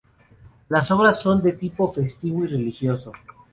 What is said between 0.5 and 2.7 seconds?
Las obras son de tipo festivo y